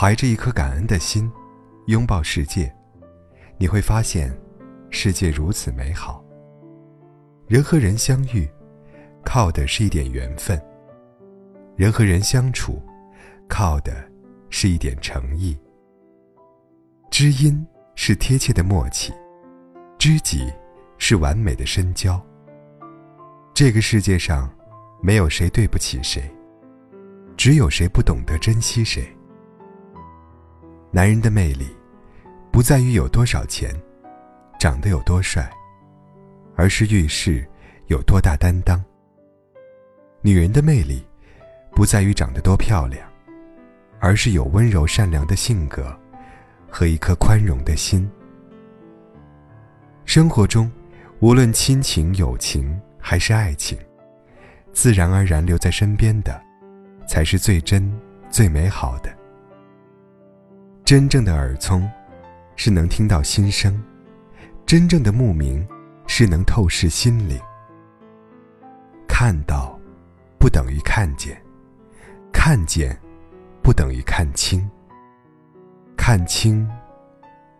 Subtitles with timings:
[0.00, 1.30] 怀着一颗感恩的心，
[1.88, 2.74] 拥抱世界，
[3.58, 4.34] 你会发现，
[4.88, 6.24] 世界如此美好。
[7.46, 8.48] 人和人相遇，
[9.22, 10.58] 靠的是一点缘分；
[11.76, 12.82] 人和人相处，
[13.46, 13.92] 靠的
[14.48, 15.54] 是一点诚意。
[17.10, 17.62] 知音
[17.94, 19.12] 是贴切的默契，
[19.98, 20.50] 知己
[20.96, 22.18] 是完美的深交。
[23.52, 24.50] 这个世界上，
[25.02, 26.22] 没有谁对不起谁，
[27.36, 29.06] 只有谁不懂得珍惜谁。
[30.90, 31.68] 男人的魅力，
[32.50, 33.74] 不在于有多少钱，
[34.58, 35.50] 长得有多帅。
[36.56, 37.48] 而是遇事
[37.86, 38.84] 有多大担当。
[40.20, 41.02] 女人的魅力，
[41.70, 43.08] 不在于长得多漂亮，
[43.98, 45.98] 而是有温柔善良的性格
[46.68, 48.06] 和一颗宽容的心。
[50.04, 50.70] 生活中，
[51.20, 53.78] 无论亲情、友情还是爱情，
[54.74, 56.38] 自然而然留在身边的，
[57.08, 57.90] 才是最真、
[58.28, 59.19] 最美好的。
[60.90, 61.88] 真正的耳聪，
[62.56, 63.72] 是能听到心声；
[64.66, 65.64] 真正的目明。
[66.08, 67.38] 是能透视心灵。
[69.06, 69.78] 看到，
[70.36, 71.36] 不等于看见；
[72.32, 72.98] 看见，
[73.62, 74.68] 不等于看清；
[75.96, 76.68] 看清，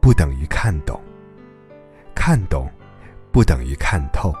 [0.00, 0.98] 不等于看懂；
[2.16, 2.68] 看懂，
[3.30, 4.32] 不等于看透；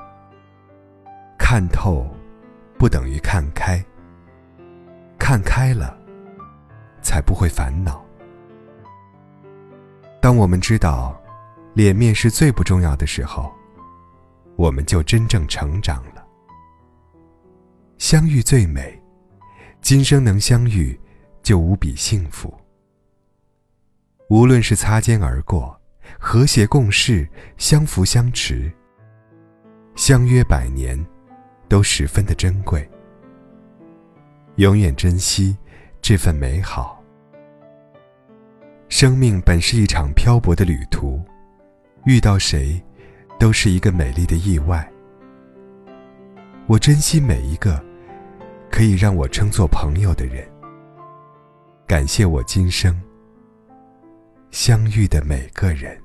[1.38, 2.04] 看透，
[2.76, 3.78] 不等于看开；
[5.20, 5.96] 看开了，
[7.00, 8.04] 才不会烦恼。
[10.22, 11.20] 当我们知道，
[11.74, 13.52] 脸面是最不重要的时候。
[14.54, 16.24] 我们就真正成长了。
[17.98, 19.02] 相遇最美，
[19.80, 20.96] 今生能相遇，
[21.42, 22.54] 就无比幸福。
[24.28, 25.76] 无论是擦肩而过、
[26.20, 28.72] 和谐共事、相扶相持、
[29.96, 31.04] 相约百年，
[31.68, 32.88] 都十分的珍贵。
[34.54, 35.56] 永远珍惜
[36.00, 37.01] 这份美好。
[38.92, 41.18] 生命本是一场漂泊的旅途，
[42.04, 42.78] 遇到谁？
[43.40, 44.86] 都是一个美丽的意外。
[46.66, 47.82] 我珍惜每一个
[48.70, 50.46] 可以让我称作朋友的人，
[51.86, 52.94] 感谢我今生
[54.50, 55.98] 相遇的每个人。